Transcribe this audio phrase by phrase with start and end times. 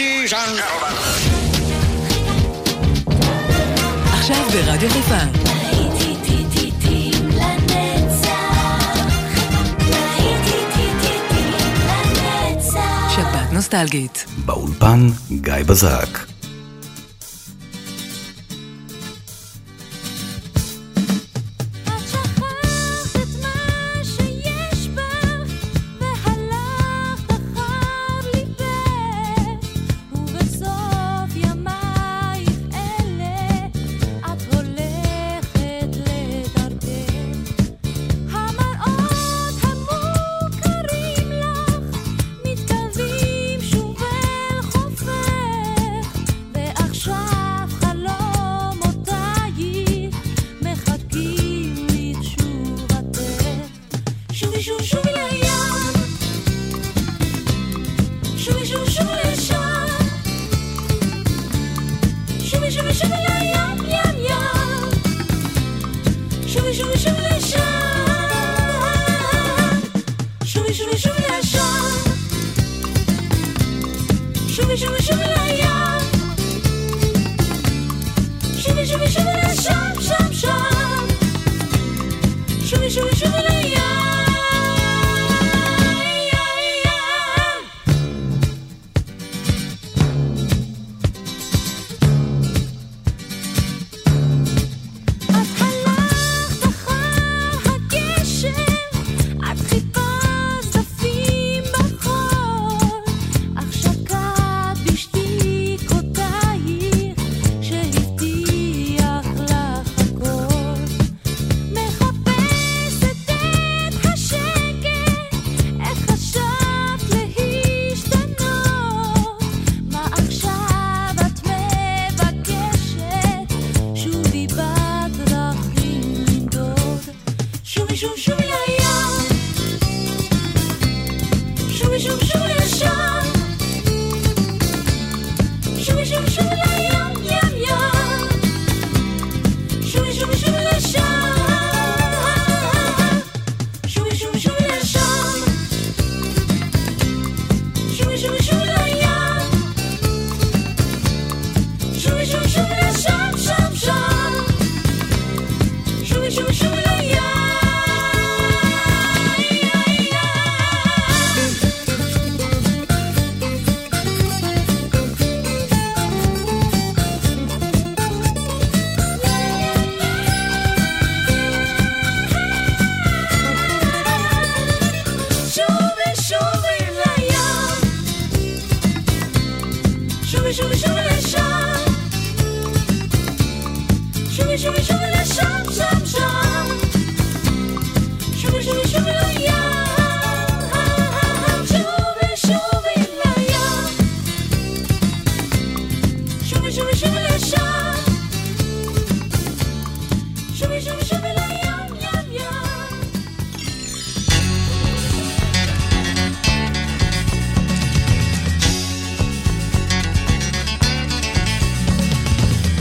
[0.00, 0.94] Ladies and gentlemen.
[4.12, 5.50] עכשיו ברדיו חיפה.
[13.52, 14.26] נוסטלגית.
[14.44, 16.29] באולפן גיא בזק.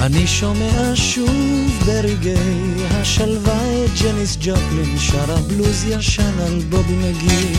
[0.01, 7.53] אני שומע שוב ברגעי השלווה את ג'ניס ג'ופלין שרה בלוז ישן על בובי מגי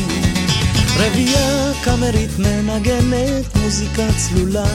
[0.97, 4.67] רבייה קאמרית מנגנת מוזיקה צלולה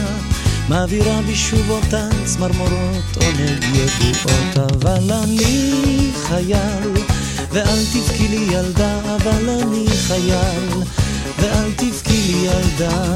[0.68, 5.72] מעבירה בי שוב אותן צמרמורות עונג ידועות אבל אני
[6.26, 6.92] חייל
[7.52, 10.82] ואל תבכי לי ילדה אבל אני חייל
[11.38, 13.14] ואל תבכי לי ילדה.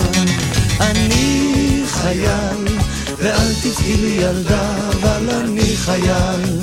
[0.81, 2.79] אני חייל
[3.23, 6.59] ואל תבכי לי ילדה, אבל אני חייל,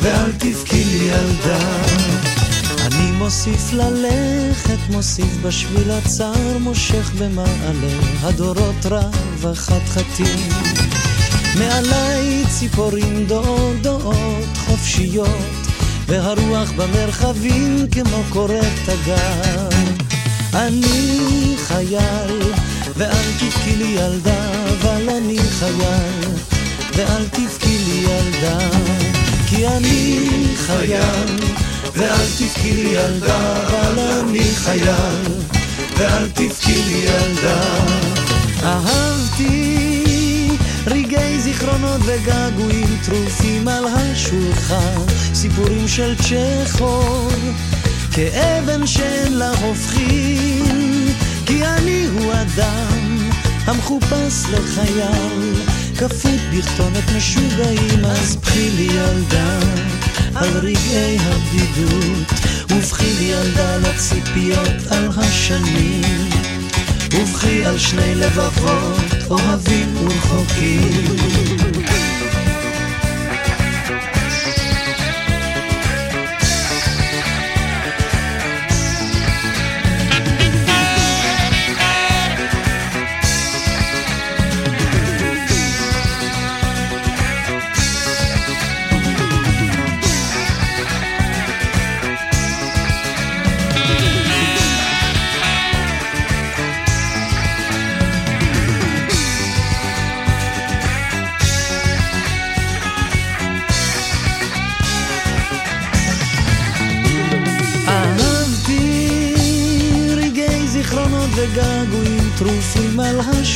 [0.00, 1.58] ואל תבכי לי ילדה.
[2.86, 10.48] אני מוסיף ללכת, מוסיף בשביל הצר, מושך במעלה הדורות רב החתחתים.
[11.58, 15.66] מעליי ציפורים דודות חופשיות,
[16.06, 19.68] והרוח במרחבים כמו קורת הגר.
[20.54, 22.52] אני חייל,
[22.98, 26.30] ואל תבכי לי ילדה, אבל אני חייל,
[26.96, 28.58] ואל תבכי לי ילדה,
[29.48, 30.18] כי אני
[30.56, 31.36] חייל,
[31.94, 35.24] ואל תבכי לי ילדה, אבל אני חייל,
[35.96, 37.60] ואל תבכי לי ילדה.
[38.62, 40.48] אהבתי
[40.86, 45.00] רגעי זיכרונות וגעגועים טרופים על השולחן,
[45.34, 47.34] סיפורים של צ'כוב,
[48.12, 51.12] כאבן שאין לה הופכין,
[51.46, 51.85] כי אני
[52.18, 53.30] הוא אדם
[53.64, 55.54] המחופש לחייל,
[55.98, 59.58] כפות בכתונת משוגעים, אז בכי לי ילדה
[60.34, 62.32] על רגעי הבדידות,
[62.70, 66.30] ובכי לי ילדה לציפיות על השנים,
[67.14, 68.96] ובכי על שני לבבות
[69.30, 71.95] אוהבים ורחוקים.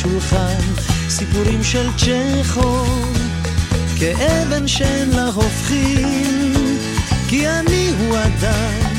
[0.01, 3.19] השולחן, סיפורים של צ'כוב,
[3.99, 6.55] כאבן שאין לה הופכין,
[7.29, 8.91] כי אני הוא אדם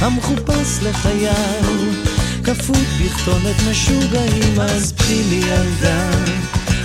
[0.00, 1.92] המחופש לחייל,
[2.44, 6.10] כפות בכתונת משוגעים, אז פחי לי ילדה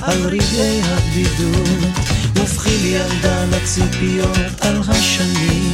[0.02, 1.94] על רגעי הבדידות,
[2.36, 5.72] ובכי לי ילדה לציפיות על השנים,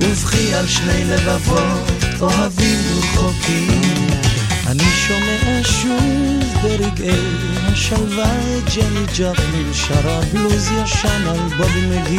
[0.00, 1.90] ובכי על שני לבבות
[2.20, 4.29] אוהבים ורחוקים.
[4.70, 7.10] אני שומע שוב ברגעי
[7.72, 12.18] השלווה את ג'ני ג'פלין שרה בלוז ישן על בובי מגי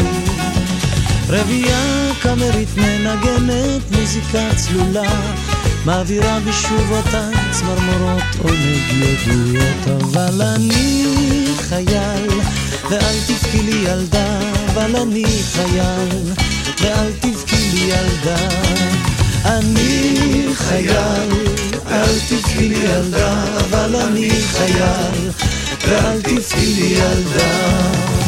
[1.29, 5.21] רבייה קאמרית מנגנת מוזיקה צלולה
[5.85, 10.01] מעבירה בשוב אותן צמרמורות עונג ידועות.
[10.01, 11.05] אבל אני
[11.57, 12.27] חייל
[12.89, 14.39] ואל תבכי לי ילדה
[14.73, 16.33] אבל אני חייל
[16.81, 18.49] ואל תבכי לי ילדה.
[19.45, 21.29] אני חייל,
[21.91, 25.29] אל תבכי לי ילדה, אבל אני חייל,
[25.87, 28.20] ואל תבכי לי ילדה.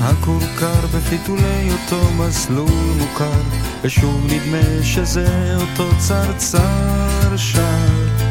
[0.00, 3.40] הכורכר בפיתולי אותו מסלול מוכר
[3.82, 8.22] ושוב נדמה שזה אותו צרצר שר.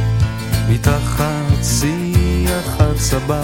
[0.69, 3.43] מתחת שיח הצבא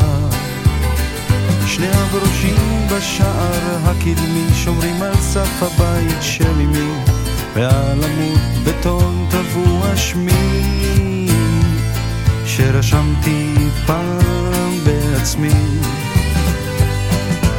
[1.68, 6.94] שני הברושים בשער הקדמי שומרים על סף הבית של אמי
[7.54, 11.28] ועל עמוד בטון טבוע שמי
[12.46, 13.54] שרשמתי
[13.86, 15.54] פעם בעצמי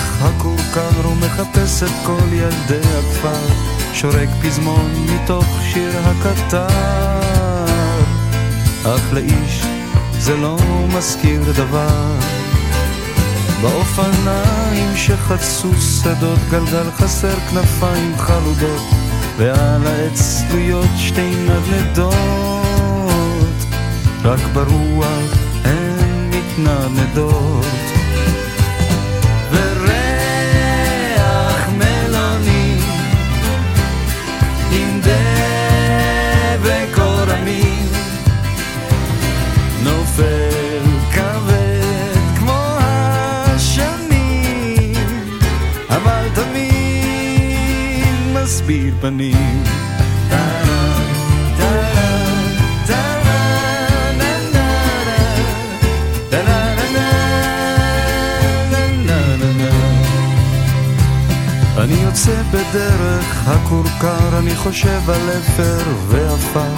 [0.00, 3.54] דרך הכורכר ומחפש את כל ילדי הכפר.
[3.92, 6.66] שורק פזמון מתוך שיר הקטר.
[8.84, 9.62] אך לאיש
[10.18, 10.58] זה לא
[10.96, 12.14] מזכיר דבר.
[13.62, 18.82] באופניים שחצו שדות גלגל חסר כנפיים חלודות
[19.36, 22.14] ועל העץ תלויות שתי נדנדות.
[24.24, 27.99] רק ברוח הן מתנדנדות
[48.70, 49.62] מאביר פנים
[61.78, 66.74] אני יוצא בדרך הכורכר, אני חושב על אפר ועפר,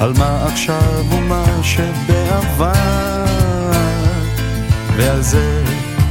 [0.00, 3.24] על מה עכשיו ומה שבעבר,
[4.96, 5.64] ועל זה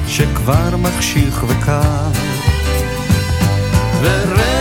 [0.08, 2.10] שכבר מחשיך וקר.
[4.02, 4.55] ורק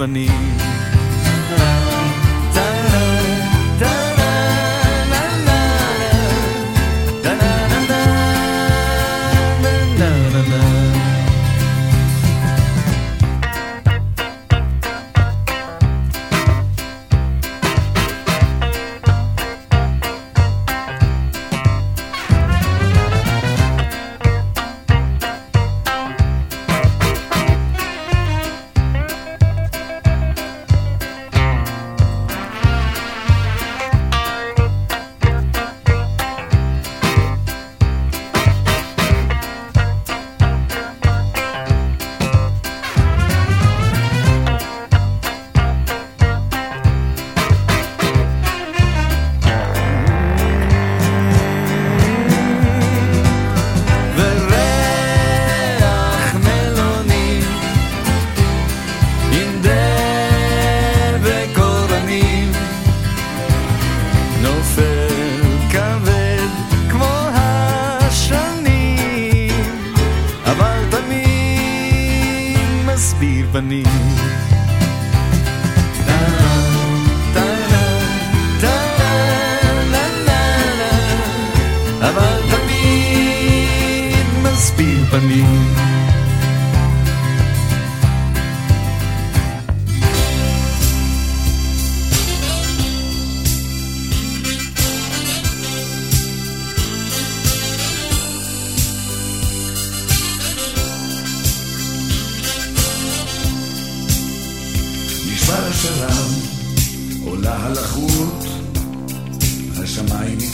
[0.00, 0.89] company.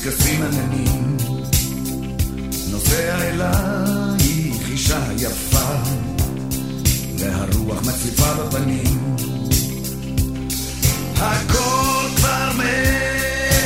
[0.02, 1.16] פנקסים עננים,
[2.70, 5.72] נוסע אלייך אישה יפה,
[7.18, 9.16] והרוח מציפה בפנים.
[11.16, 12.50] הכל כבר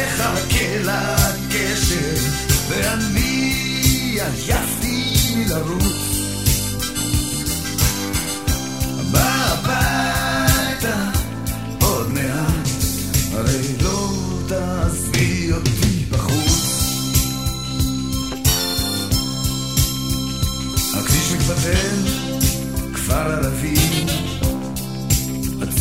[0.08, 2.14] מחכה לקשר,
[2.68, 6.19] ואני עייפתי לרוץ.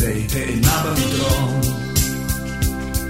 [0.02, 1.60] עצי תאנה במדרום,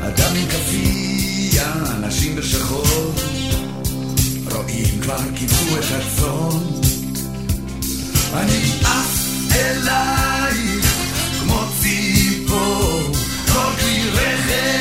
[0.00, 3.14] אדם עם כאפיה, אנשים בשחור,
[4.52, 6.58] רואים כבר קיבלו את הצאן.
[8.34, 10.94] אני עף אלייך
[11.40, 13.12] כמו ציפור,
[13.52, 14.79] כל כלי רכב.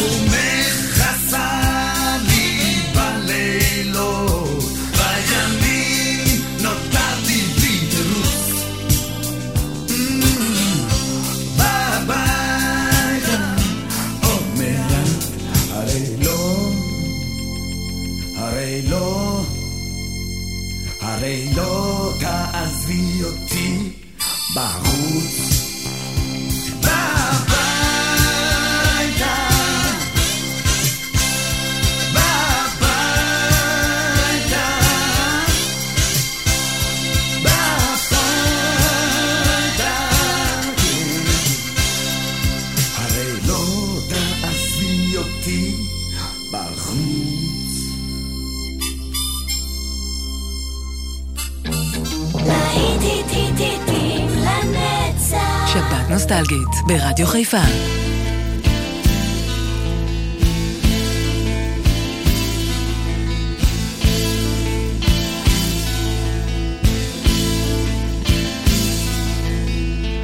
[0.00, 0.49] simple man.
[56.90, 57.56] ברדיו חיפה.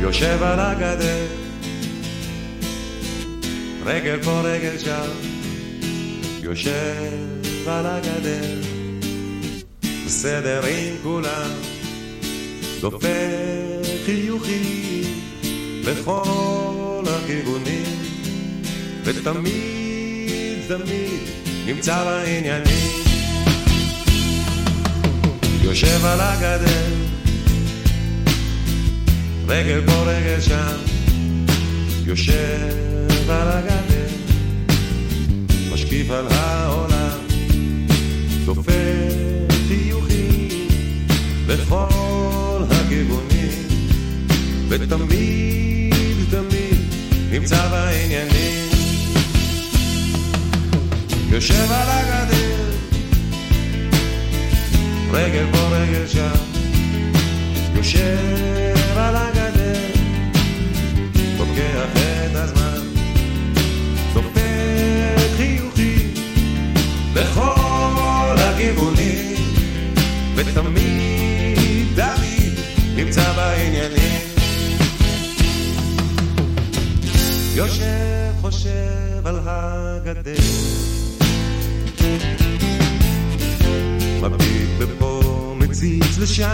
[0.00, 1.26] יושב על הגדר,
[3.85, 5.11] רגל פה רגל שם,
[6.42, 8.61] יושב על הגדר,
[10.07, 11.50] בסדר עם כולם,
[12.81, 13.09] דופק
[14.05, 15.06] חיוכים
[15.87, 17.85] לכל הכיוונים,
[19.05, 21.20] ותמיד תמיד
[21.66, 23.03] נמצא בעניינים.
[25.62, 26.94] יושב על הגדר,
[29.49, 30.77] רגל פה רגל שם,
[32.07, 34.09] יושב על הגדר,
[35.72, 37.18] משקיף על העולם,
[38.44, 38.72] דופק
[39.68, 40.49] חיוכים
[41.49, 43.68] לכל הכיוונים,
[44.68, 45.45] ותמיד תמיד
[47.46, 48.70] נמצא בעניינים.
[51.30, 52.70] יושב על הגדר,
[55.11, 56.35] רגל פה רגל שם,
[57.74, 59.80] יושב על הגדר,
[61.38, 62.80] לוקח את הזמן,
[64.14, 64.40] דופק
[65.37, 66.14] חיוכים
[67.14, 69.37] לכל הכיוונים,
[70.37, 72.52] ותמיד תמיד
[72.96, 74.36] נמצא בעניינים.
[77.57, 80.33] יושב חושב על הגדר,
[84.23, 86.47] מביט לפה מציץ לשם.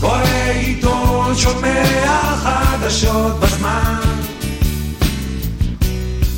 [0.00, 0.22] קורא
[0.54, 4.00] עיתון, שומע חדשות בזמן.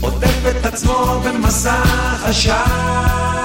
[0.00, 3.39] עוטף את עצמו במסך עשן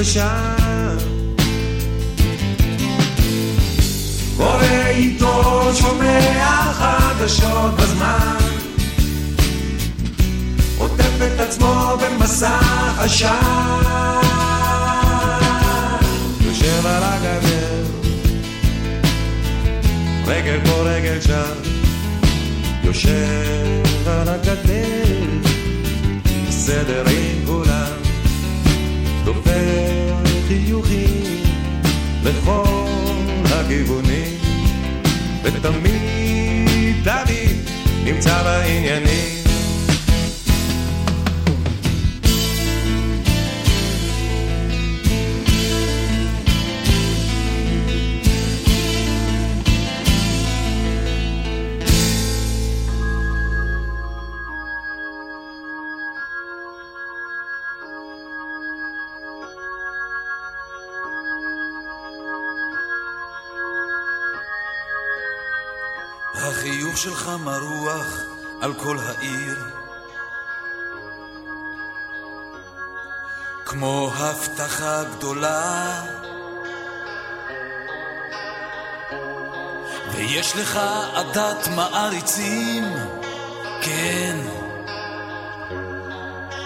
[0.00, 0.96] לשם
[4.36, 4.62] קורא
[4.96, 8.36] עיתון שומע חדשות בזמן.
[10.78, 13.28] עוטף את עצמו במסך עשן
[16.40, 17.84] יושב על הגדר.
[20.26, 21.54] רגל פה רגל שם,
[22.84, 25.24] יושב על הגדר,
[26.48, 27.29] בסדר עם
[30.50, 31.42] חיוכים
[32.24, 32.86] לכל
[33.44, 34.38] הכיוונים,
[35.42, 37.56] ותמיד תמיד
[38.04, 39.39] נמצא בעניינים.
[67.02, 68.24] שלך מרוח
[68.60, 69.58] על כל העיר.
[73.64, 76.02] כמו הבטחה גדולה.
[80.12, 80.80] ויש לך
[81.14, 82.84] עדת מעריצים,
[83.82, 84.36] כן.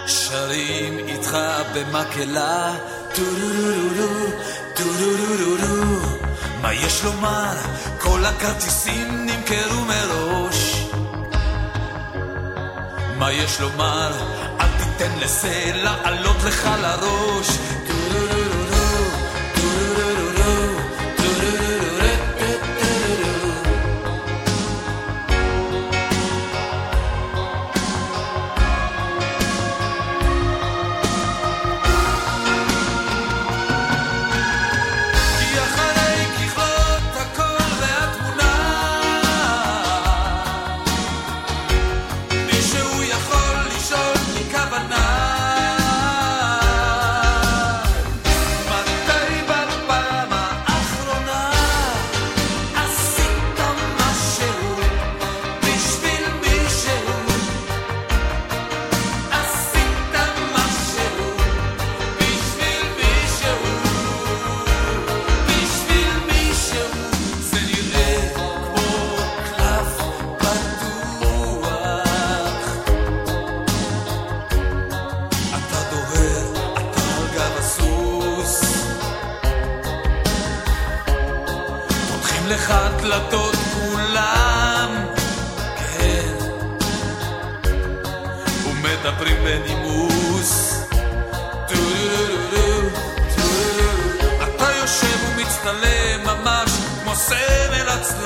[0.07, 1.37] שרים איתך
[1.73, 2.75] במקהלה.
[3.15, 4.31] טו-רו-רו-רו,
[4.75, 7.55] טו-רו-רו-רו מה יש לומר?
[7.99, 10.85] כל הכרטיסים נמכרו מראש.
[13.17, 14.11] מה יש לומר?
[14.59, 17.47] אל תיתן לזה לעלות לך לראש.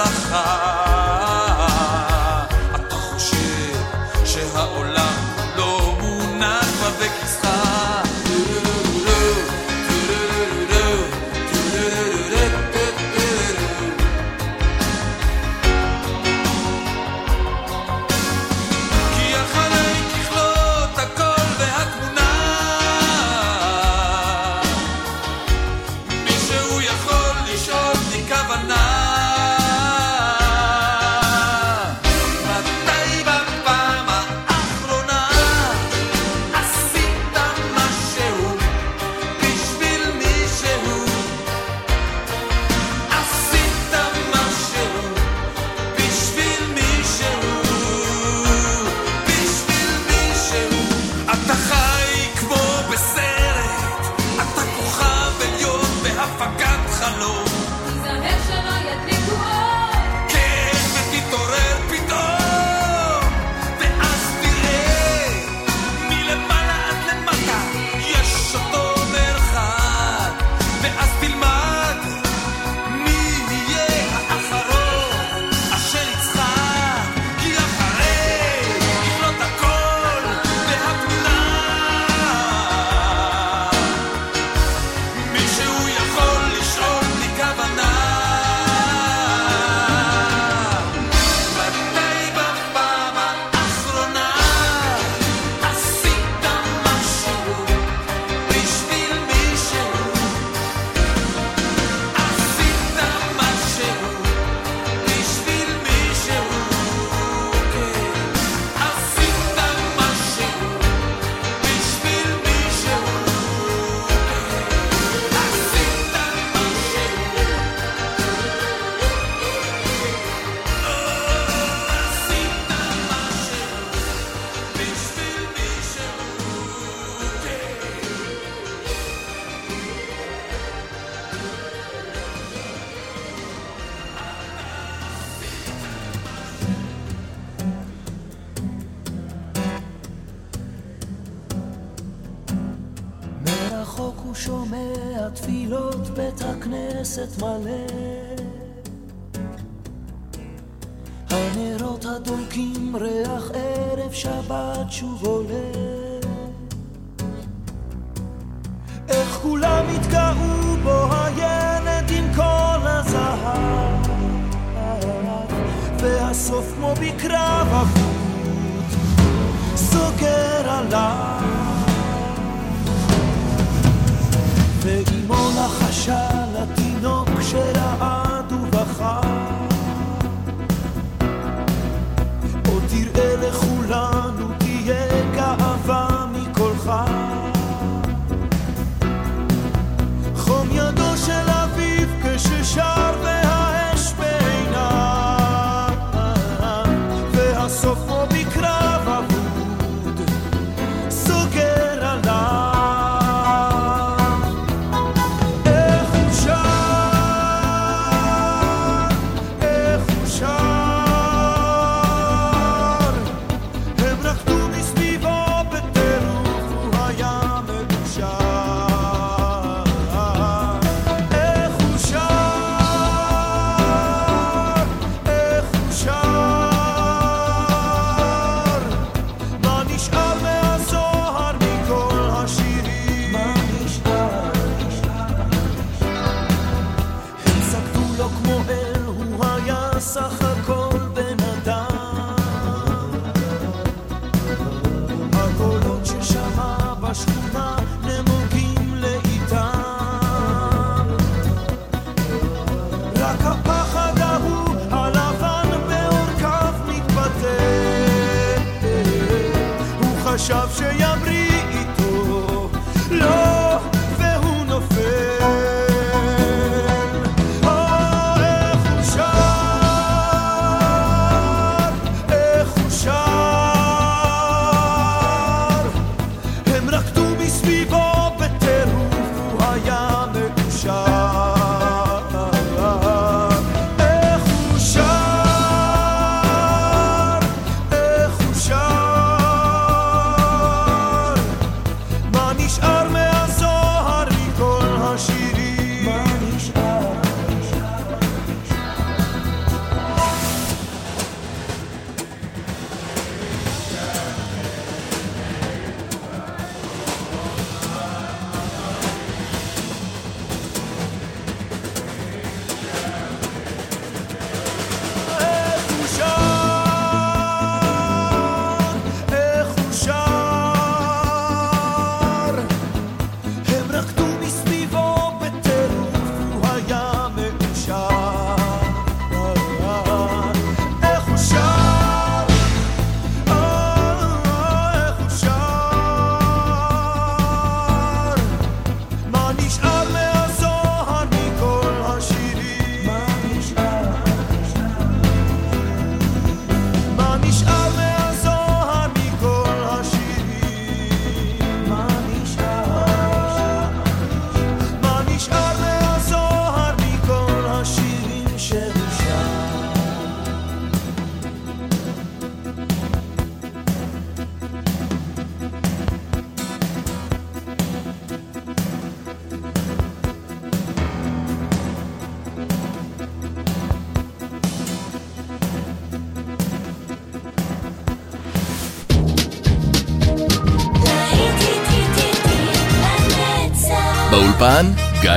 [0.09, 0.68] מחר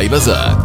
[0.00, 0.62] גיא בזק.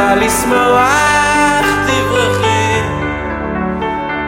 [0.00, 2.80] רוצה לשמוח, תברחי,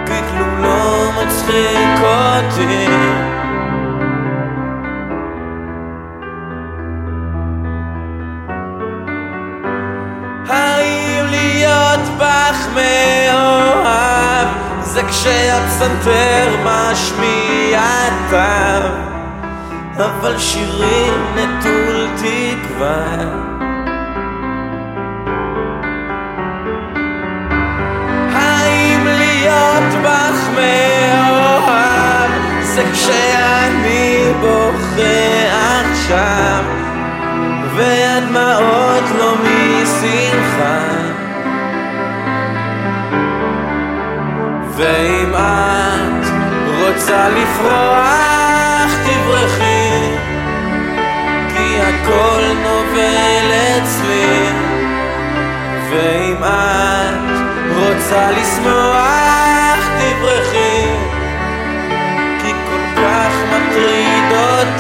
[0.07, 2.87] כי כלום לא מצחיק אותי.
[10.49, 14.49] האם להיות בך מאוהב,
[14.83, 17.81] זה כשהפסנתר משמיע
[18.31, 18.83] טעם,
[19.99, 23.52] אבל שירים נטול תקווה.
[32.95, 35.03] שאני בוכה
[35.91, 36.65] עכשיו
[37.77, 40.79] והדמעות לא משמחה.
[44.77, 46.27] ואם את
[46.81, 50.17] רוצה לפרוח תברחי
[51.49, 54.49] כי הכל נובל אצלי.
[55.91, 57.23] ואם את
[57.79, 59.52] רוצה לשמוח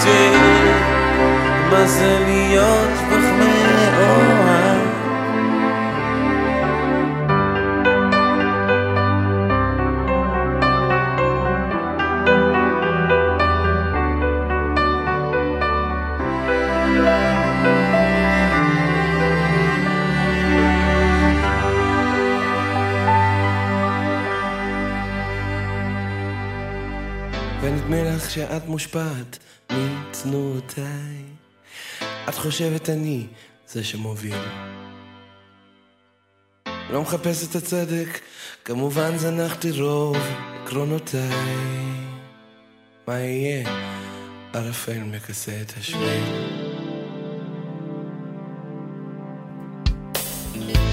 [0.02, 0.36] אותי
[1.70, 4.82] מה זה להיות בך מאוהב
[27.62, 29.38] ונדמה לך שאת מושפעת
[30.26, 31.24] מתנועותיי
[32.28, 33.26] את חושבת אני
[33.68, 34.38] זה שמוביל.
[36.90, 38.20] לא מחפש את הצדק,
[38.64, 40.16] כמובן זנחתי רוב
[40.62, 41.30] עקרונותיי.
[43.08, 43.68] מה יהיה?
[44.52, 46.24] ערפל מכסה את השביל.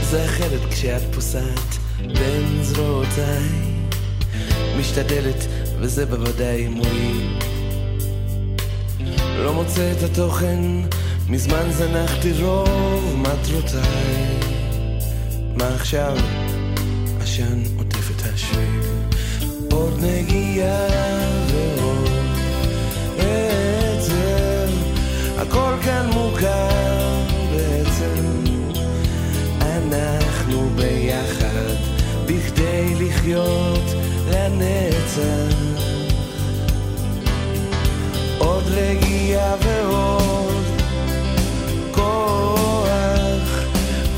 [0.02, 3.50] זה אחרת כשאת פוסעת בין זרועותיי.
[4.80, 5.48] משתדלת
[5.80, 7.49] וזה בוודאי מועיל
[9.44, 10.60] לא מוצא את התוכן,
[11.30, 14.40] מזמן זנחתי רוב מטרותיי.
[15.56, 16.18] מה עכשיו?
[17.22, 18.82] עשן עוטף את השביל.
[19.72, 20.88] עוד נגיעה
[21.48, 22.10] ועוד
[23.18, 24.72] עצם
[25.38, 26.70] הכל כאן מוכר
[27.52, 28.24] בעצם.
[29.62, 31.76] אנחנו ביחד
[32.26, 33.84] בכדי לחיות
[34.32, 35.69] לנצח
[38.40, 40.64] עוד רגיעה ועוד
[41.92, 43.50] כוח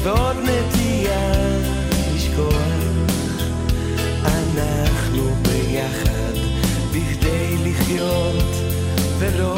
[0.03, 1.31] ועוד נטייה
[2.15, 2.55] לשכוח.
[4.23, 6.33] אנחנו ביחד
[6.91, 8.45] בכדי לחיות
[9.19, 9.55] ולא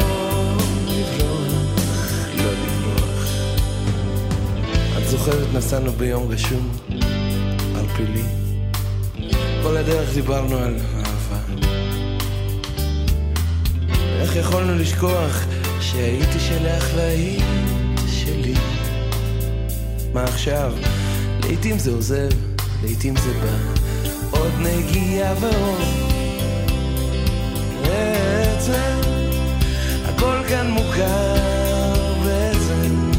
[2.36, 2.54] לא
[5.06, 6.70] זוכרת נסענו ביום רשום
[7.76, 8.22] על פילי?
[9.62, 10.76] כל הדרך דיברנו על
[14.24, 15.44] איך יכולנו לשכוח
[15.80, 17.44] שהייתי שלך והיית
[18.08, 18.54] שלי?
[20.12, 20.72] מה עכשיו?
[21.42, 22.28] לעתים זה עוזב,
[22.82, 23.80] לעתים זה בא,
[24.30, 25.82] עוד נגיעה ועוד.
[27.82, 29.00] בעצם
[30.04, 31.34] הכל כאן מוכר
[32.24, 33.10] בעצם,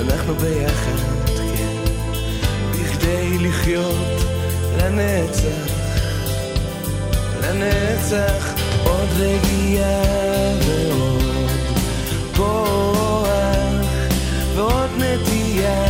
[0.00, 1.92] אנחנו ביחד, כן,
[2.72, 4.22] בכדי לחיות
[4.78, 5.72] לנצח,
[7.42, 8.63] לנצח.
[8.84, 10.02] עוד רגיעה
[10.66, 11.60] ועוד
[12.36, 13.28] כוח
[14.54, 15.84] ועוד נטייה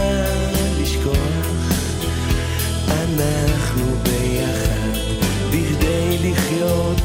[0.80, 1.68] לשכוח.
[2.88, 4.99] אנחנו ביחד
[5.51, 7.01] בכדי לחיות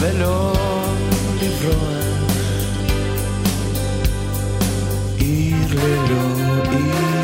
[0.00, 0.52] ולא
[1.42, 2.04] לברוח.
[5.18, 7.14] עיר ללא עיר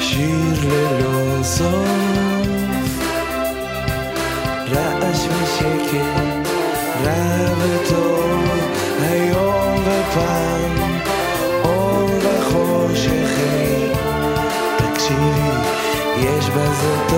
[0.00, 1.95] שיר ללא סוף
[5.56, 6.48] ושקט,
[7.04, 8.44] רע וטוב,
[9.00, 11.00] היום ופעם,
[11.64, 13.92] אור וחושך, היי,
[14.76, 15.50] תקשיבי,
[16.18, 17.15] יש בזה טוב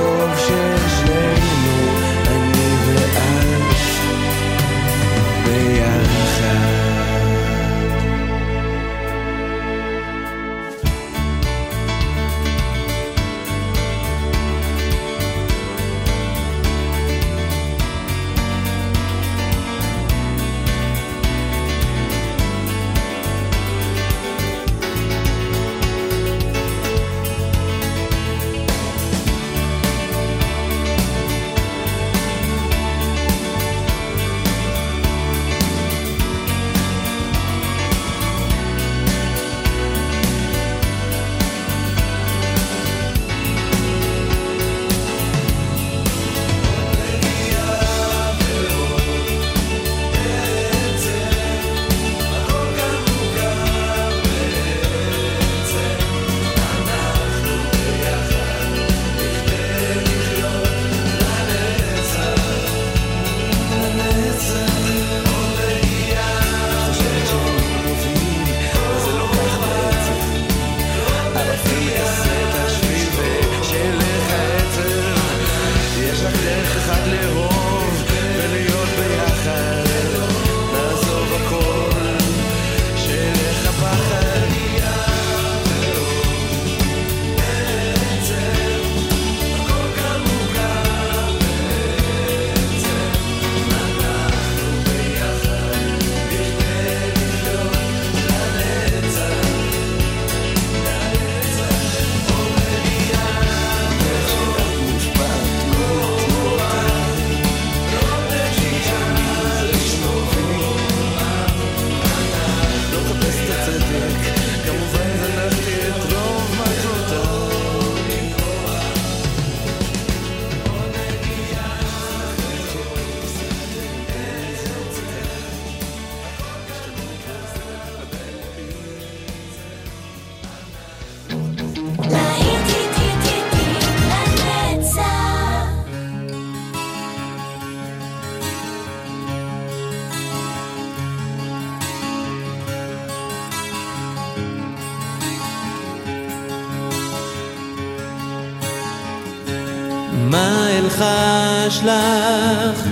[151.68, 152.82] אבקש לך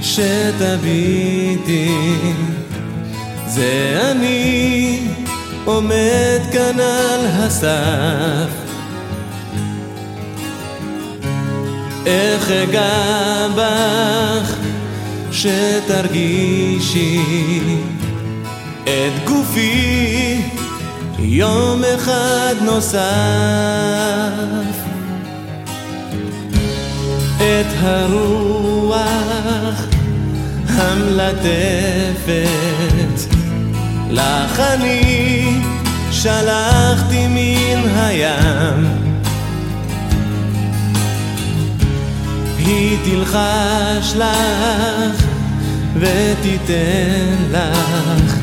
[0.00, 1.88] שתביטי.
[3.46, 5.00] זה אני
[5.64, 8.50] עומד כאן על הסף.
[12.06, 14.54] איך אגע בך
[15.32, 17.20] שתרגישי?
[18.84, 20.42] את גופי
[21.18, 22.96] יום אחד נוסף.
[27.46, 29.84] את הרוח
[30.68, 32.36] המלטפת.
[34.10, 35.60] לך אני
[36.10, 38.86] שלחתי מן הים.
[42.58, 45.24] היא תלחש לך
[45.94, 48.34] ותיתן לך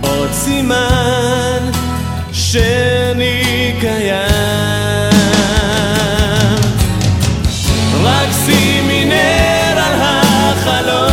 [0.00, 1.70] עוד סימן
[2.32, 4.85] שאני קיים.
[10.66, 11.05] déjalo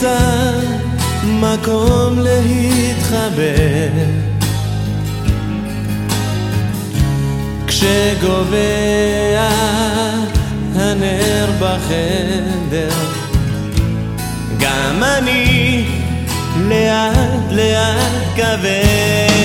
[0.00, 0.52] נמצא
[1.24, 3.88] מקום להתחבר.
[7.66, 9.48] כשגובע
[10.74, 12.90] הנר בחדר
[14.58, 15.84] גם אני
[16.68, 19.39] לאט לאט כבד.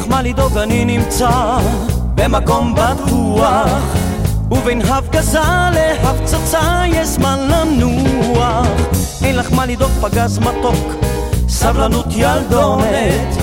[0.00, 1.58] לך מה לדאוג אני נמצא
[2.14, 3.96] במקום בטוח.
[4.50, 5.40] ובין הפגזה
[5.72, 8.66] להפצצה יש זמן לנוח.
[9.24, 10.94] אין לך מה לדאוג פגז מתוק
[11.48, 13.36] סבלנות ילדונת.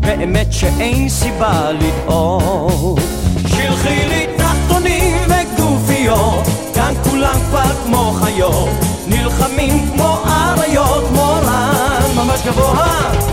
[0.00, 3.00] באמת שאין סיבה לדאוג.
[3.46, 8.68] שלחי לי תחתונים וגופיות כאן כולם כבר כמו חיות.
[9.08, 13.25] נלחמים כמו אריות מורן ממש גבוה.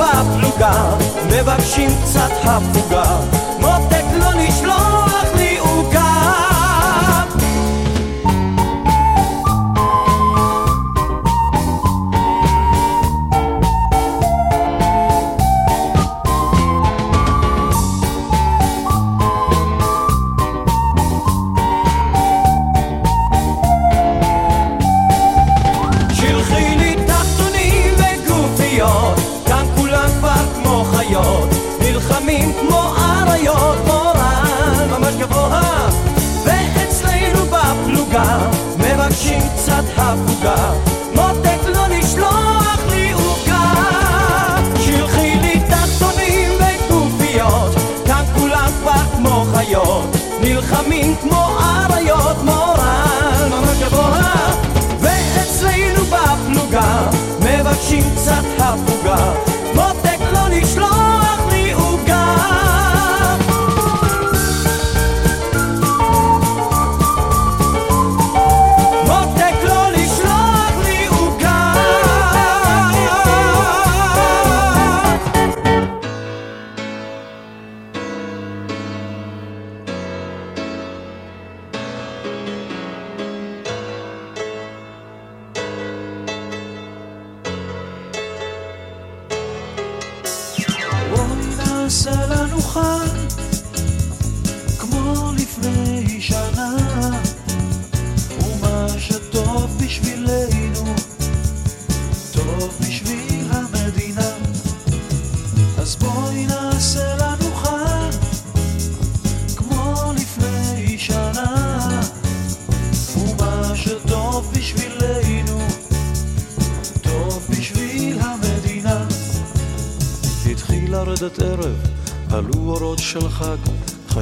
[0.00, 0.96] בפלוגה,
[1.26, 3.20] מבקשים קצת הפוגה,
[49.70, 53.48] חיות, נלחמים כמו אריות, מורן.
[53.50, 54.52] ממש גבוה.
[55.00, 57.10] ואצלנו בפלוגה,
[57.40, 59.49] מבקשים קצת הפוגה.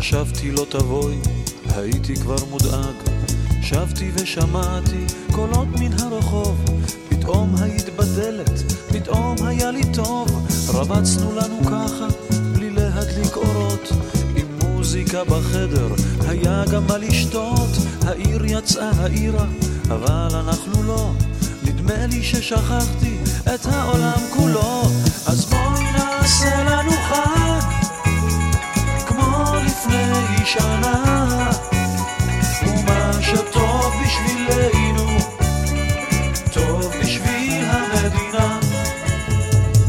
[0.09, 1.19] חשבתי לא תבואי,
[1.75, 2.95] הייתי כבר מודאג.
[3.63, 6.65] שבתי ושמעתי קולות מן הרחוב,
[7.09, 12.07] פתאום היית בדלת, פתאום היה לי טוב, רבצנו לנו ככה,
[12.53, 13.89] בלי להדליק אורות,
[14.37, 15.89] עם מוזיקה בחדר,
[16.29, 17.71] היה גם מה לשתות,
[18.03, 19.47] העיר יצאה העירה,
[19.89, 21.13] אבל אנחנו לא,
[21.65, 23.17] נדמה לי ששכחתי
[23.55, 24.83] את העולם כולו,
[30.53, 31.51] שנה,
[32.63, 35.19] ומה שטוב בשבילנו,
[36.53, 38.61] טוב בשביל המדינה.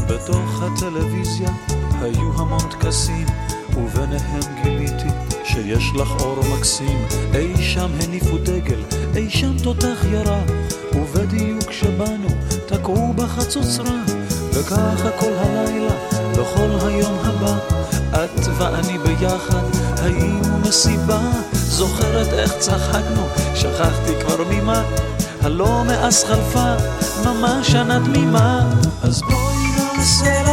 [0.08, 1.50] בתוך הטלוויזיה
[2.02, 3.26] היו המון טקסים,
[3.76, 5.08] וביניהם גיליתי
[5.44, 7.06] שיש לך אור מקסים.
[7.34, 8.82] אי שם הניפו דגל,
[9.16, 10.42] אי שם תותח ירה,
[10.94, 12.28] ובדיוק כשבאנו
[12.66, 14.02] תקעו בחצוצרה,
[14.52, 15.94] וככה כל הלילה
[16.32, 17.58] וכל היום הבא,
[18.24, 19.62] את ואני ביחד
[20.02, 21.20] היינו מסיבה.
[21.52, 24.82] זוכרת איך צחקנו, שכחתי כבר ממה,
[25.42, 26.74] הלא מאז חלפה
[27.24, 28.70] ממש שנה תמימה.
[29.02, 30.49] אז בואי נעשה